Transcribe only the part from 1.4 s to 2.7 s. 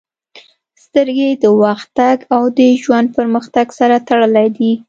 د وخت تګ او د